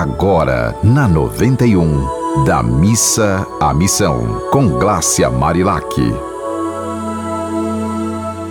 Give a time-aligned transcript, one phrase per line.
[0.00, 5.86] agora na 91, da missa à missão, com Glácia Marilac.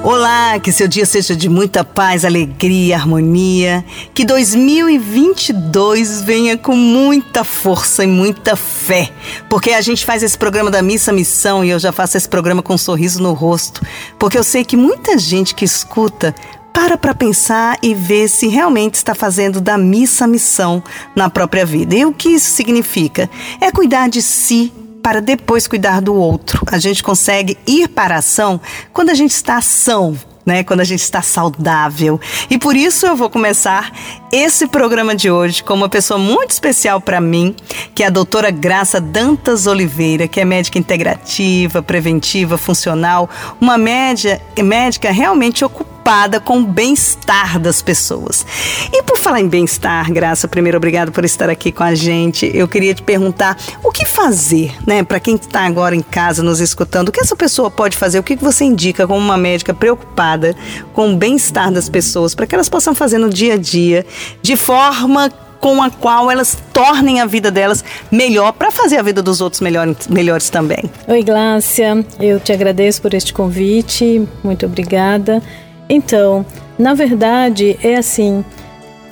[0.02, 3.84] Olá, que seu dia seja de muita paz, alegria, harmonia.
[4.14, 9.12] Que 2022 venha com muita força e muita fé.
[9.50, 12.62] Porque a gente faz esse programa da Missa Missão e eu já faço esse programa
[12.62, 13.82] com um sorriso no rosto.
[14.18, 16.34] Porque eu sei que muita gente que escuta
[16.74, 20.84] para para pensar e ver se realmente está fazendo da missa missão
[21.16, 21.96] na própria vida.
[21.96, 23.30] E o que isso significa?
[23.62, 26.66] É cuidar de si para depois cuidar do outro.
[26.72, 28.59] A gente consegue ir para a ação
[28.91, 30.64] quando a gente está ação, né?
[30.64, 32.20] Quando a gente está saudável.
[32.50, 33.92] E por isso eu vou começar
[34.31, 37.55] esse programa de hoje com uma pessoa muito especial para mim,
[37.94, 44.42] que é a doutora Graça Dantas Oliveira, que é médica integrativa, preventiva, funcional, uma média,
[44.58, 48.45] médica realmente ocupada preocupada com o bem-estar das pessoas.
[48.91, 52.52] E por falar em bem-estar, Graça, primeiro obrigado por estar aqui com a gente.
[52.53, 56.59] Eu queria te perguntar o que fazer, né, para quem está agora em casa nos
[56.59, 58.19] escutando, o que essa pessoa pode fazer?
[58.19, 60.55] O que você indica como uma médica preocupada
[60.94, 64.06] com o bem-estar das pessoas, para que elas possam fazer no dia a dia
[64.41, 69.22] de forma com a qual elas tornem a vida delas melhor para fazer a vida
[69.22, 70.83] dos outros melhor, melhores também.
[71.08, 75.41] Oi, Glácia, eu te agradeço por este convite, muito obrigada.
[75.89, 76.45] Então,
[76.78, 78.44] na verdade, é assim: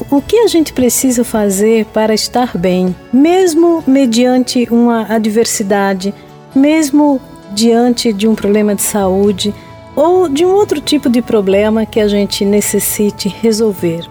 [0.09, 6.13] o que a gente precisa fazer para estar bem, mesmo mediante uma adversidade,
[6.55, 9.53] mesmo diante de um problema de saúde
[9.95, 14.09] ou de um outro tipo de problema que a gente necessite resolver?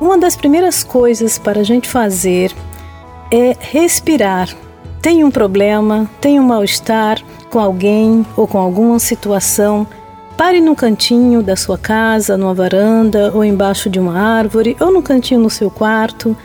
[0.00, 2.52] Uma das primeiras coisas para a gente fazer
[3.32, 4.48] é respirar.
[5.00, 9.86] Tem um problema, tem um mal-estar com alguém ou com alguma situação
[10.36, 15.02] Pare no cantinho da sua casa, numa varanda, ou embaixo de uma árvore, ou no
[15.02, 16.36] cantinho no seu quarto,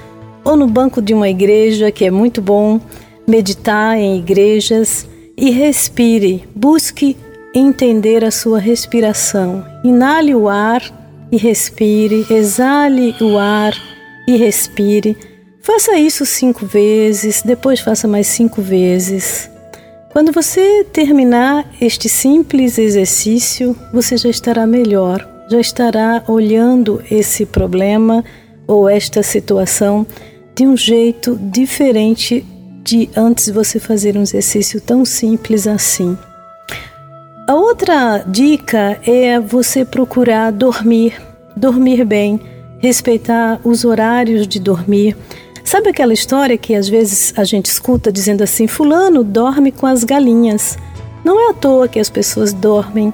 [0.45, 2.79] ou no banco de uma igreja, que é muito bom
[3.27, 7.17] meditar em igrejas, e respire, busque
[7.53, 9.65] entender a sua respiração.
[9.83, 10.81] Inale o ar
[11.29, 13.73] e respire, exale o ar
[14.25, 15.17] e respire.
[15.59, 19.50] Faça isso cinco vezes, depois faça mais cinco vezes.
[20.11, 28.21] Quando você terminar este simples exercício, você já estará melhor, já estará olhando esse problema
[28.67, 30.05] ou esta situação
[30.53, 32.45] de um jeito diferente
[32.83, 36.17] de antes de você fazer um exercício tão simples assim.
[37.47, 41.21] A outra dica é você procurar dormir,
[41.55, 42.37] dormir bem,
[42.79, 45.15] respeitar os horários de dormir.
[45.63, 50.03] Sabe aquela história que às vezes a gente escuta dizendo assim: Fulano dorme com as
[50.03, 50.77] galinhas?
[51.23, 53.13] Não é à toa que as pessoas dormem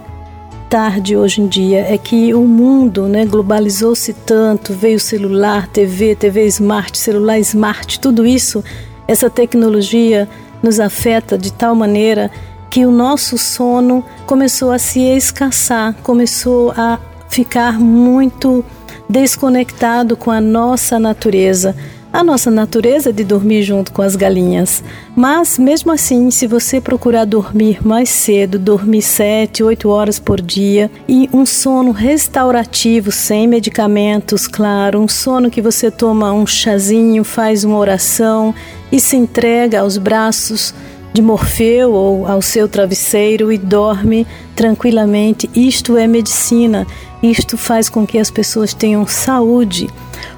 [0.69, 1.79] tarde hoje em dia.
[1.79, 8.25] É que o mundo né, globalizou-se tanto, veio celular, TV, TV smart, celular smart, tudo
[8.25, 8.63] isso,
[9.07, 10.27] essa tecnologia
[10.61, 12.31] nos afeta de tal maneira
[12.69, 16.99] que o nosso sono começou a se escassar, começou a
[17.29, 18.63] ficar muito
[19.09, 21.75] desconectado com a nossa natureza
[22.11, 24.83] a nossa natureza de dormir junto com as galinhas.
[25.15, 30.89] Mas, mesmo assim, se você procurar dormir mais cedo, dormir 7, 8 horas por dia
[31.07, 37.63] e um sono restaurativo, sem medicamentos, claro, um sono que você toma um chazinho, faz
[37.63, 38.53] uma oração
[38.91, 40.73] e se entrega aos braços
[41.13, 44.25] de Morfeu ou ao seu travesseiro e dorme
[44.55, 45.49] tranquilamente.
[45.55, 46.85] Isto é medicina.
[47.23, 49.89] Isto faz com que as pessoas tenham saúde.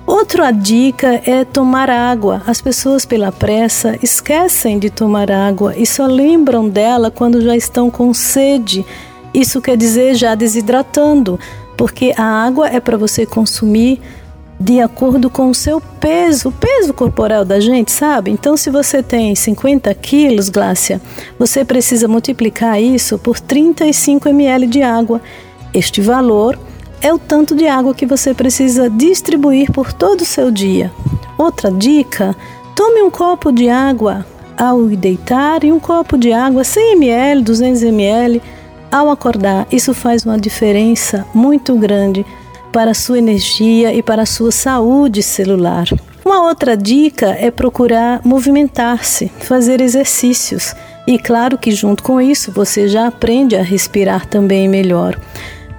[0.10, 2.42] Outra dica é tomar água.
[2.48, 7.92] As pessoas, pela pressa, esquecem de tomar água e só lembram dela quando já estão
[7.92, 8.84] com sede.
[9.32, 11.40] Isso quer dizer já desidratando,
[11.78, 14.02] porque a água é para você consumir
[14.60, 18.32] de acordo com o seu peso, o peso corporal da gente, sabe?
[18.32, 21.00] Então, se você tem 50 quilos, Glácia,
[21.38, 25.22] você precisa multiplicar isso por 35 ml de água.
[25.72, 26.58] Este valor
[27.02, 30.92] é o tanto de água que você precisa distribuir por todo o seu dia.
[31.38, 32.36] Outra dica:
[32.76, 34.26] tome um copo de água
[34.58, 38.42] ao deitar e um copo de água 100 ml, 200 ml
[38.92, 39.68] ao acordar.
[39.72, 42.26] Isso faz uma diferença muito grande
[42.72, 45.86] para a sua energia e para a sua saúde celular.
[46.26, 50.76] Uma outra dica é procurar movimentar-se, fazer exercícios.
[51.08, 55.20] E claro que junto com isso você já aprende a respirar também melhor.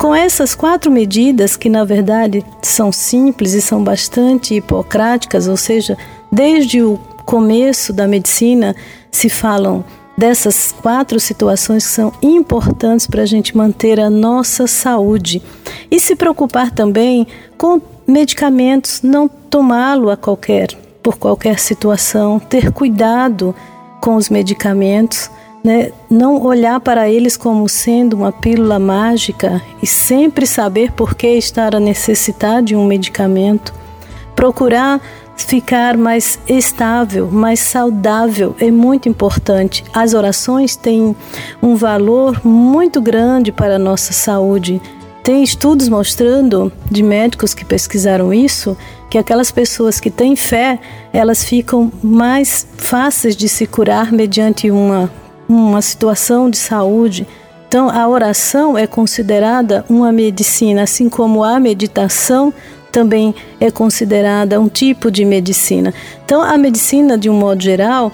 [0.00, 5.94] Com essas quatro medidas, que na verdade são simples e são bastante hipocráticas, ou seja,
[6.32, 8.74] desde o começo da medicina
[9.12, 9.84] se falam
[10.16, 15.42] dessas quatro situações que são importantes para a gente manter a nossa saúde.
[15.90, 17.26] E se preocupar também
[17.58, 20.68] com medicamentos, não tomá-lo a qualquer
[21.02, 23.54] por qualquer situação, ter cuidado
[24.00, 25.30] com os medicamentos,
[25.62, 25.92] né?
[26.08, 31.74] não olhar para eles como sendo uma pílula mágica e sempre saber por que estar
[31.74, 33.72] a necessitar de um medicamento.
[34.34, 35.00] Procurar
[35.46, 39.84] ficar mais estável, mais saudável é muito importante.
[39.92, 41.14] As orações têm
[41.62, 44.80] um valor muito grande para a nossa saúde.
[45.22, 48.76] Tem estudos mostrando, de médicos que pesquisaram isso,
[49.08, 50.78] que aquelas pessoas que têm fé,
[51.12, 55.10] elas ficam mais fáceis de se curar mediante uma,
[55.50, 57.26] uma situação de saúde.
[57.66, 62.52] Então, a oração é considerada uma medicina, assim como a meditação
[62.90, 65.94] também é considerada um tipo de medicina.
[66.24, 68.12] Então, a medicina, de um modo geral,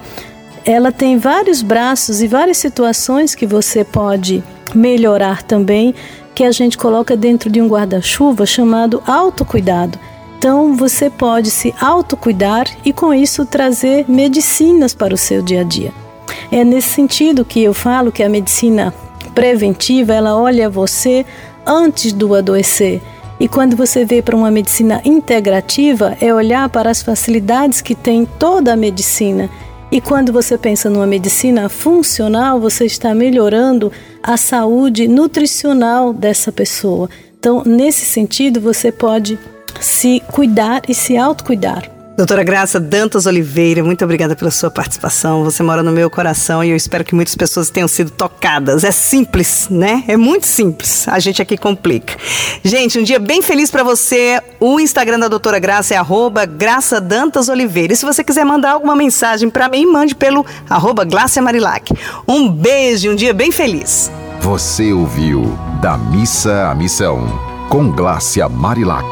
[0.65, 4.43] ela tem vários braços e várias situações que você pode
[4.75, 5.95] melhorar também,
[6.35, 9.97] que a gente coloca dentro de um guarda-chuva chamado autocuidado.
[10.37, 15.63] Então, você pode se autocuidar e com isso trazer medicinas para o seu dia a
[15.63, 16.06] dia.
[16.51, 18.93] É nesse sentido que eu falo que a medicina
[19.35, 21.25] preventiva, ela olha você
[21.65, 23.01] antes do adoecer
[23.39, 28.25] e quando você vê para uma medicina integrativa, é olhar para as facilidades que tem
[28.25, 29.49] toda a medicina.
[29.91, 33.91] E quando você pensa numa medicina funcional, você está melhorando
[34.23, 37.09] a saúde nutricional dessa pessoa.
[37.39, 39.37] Então, nesse sentido, você pode
[39.79, 41.96] se cuidar e se autocuidar.
[42.17, 45.43] Doutora Graça Dantas Oliveira, muito obrigada pela sua participação.
[45.43, 48.83] Você mora no meu coração e eu espero que muitas pessoas tenham sido tocadas.
[48.83, 50.03] É simples, né?
[50.07, 51.07] É muito simples.
[51.07, 52.17] A gente aqui complica.
[52.63, 54.41] Gente, um dia bem feliz para você.
[54.59, 57.93] O Instagram da Doutora Graça é arroba Graça Dantas Oliveira.
[57.93, 61.93] E se você quiser mandar alguma mensagem para mim, mande pelo arroba Glácia Marilac.
[62.27, 64.11] Um beijo, um dia bem feliz.
[64.41, 67.27] Você ouviu Da Missa à Missão,
[67.69, 69.05] com Glácia Marilac.